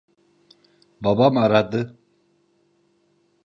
Babam 1.01 1.37
aradı. 1.37 1.99